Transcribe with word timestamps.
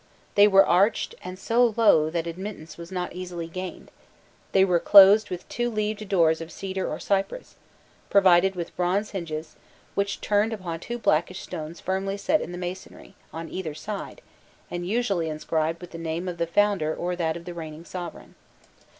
They 0.33 0.47
were 0.47 0.65
arched 0.65 1.13
and 1.23 1.37
so 1.37 1.75
low 1.77 2.09
that 2.09 2.25
admittance 2.25 2.75
was 2.75 2.91
not 2.91 3.13
easily 3.13 3.45
gained; 3.45 3.91
they 4.51 4.65
were 4.65 4.79
closed 4.79 5.29
with 5.29 5.47
two 5.47 5.69
leaved 5.69 6.09
doors 6.09 6.41
of 6.41 6.51
cedar 6.51 6.89
or 6.91 6.99
cypress, 6.99 7.55
provided 8.09 8.55
with 8.55 8.75
bronze 8.75 9.11
hinges, 9.11 9.57
which 9.93 10.19
turned 10.19 10.53
upon 10.53 10.79
two 10.79 10.97
blackish 10.97 11.41
stones 11.41 11.79
firmly 11.79 12.17
set 12.17 12.41
in 12.41 12.51
the 12.51 12.57
masonry 12.57 13.13
on 13.31 13.47
either 13.49 13.75
side, 13.75 14.23
and 14.71 14.87
usually 14.87 15.29
inscribed 15.29 15.79
with 15.81 15.91
the 15.91 15.99
name 15.99 16.27
of 16.27 16.39
the 16.39 16.47
founder 16.47 16.95
or 16.95 17.15
that 17.15 17.37
of 17.37 17.45
the 17.45 17.53
reigning 17.53 17.85
sovereign. 17.85 18.33